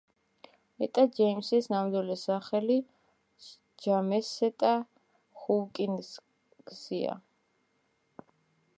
ეტა 0.85 1.03
ჯეიმსის 1.17 1.67
ნამდვილი 1.73 2.15
სახელი 2.21 2.77
ჯამესეტა 3.85 4.73
ჰოუკინგსია. 5.43 7.17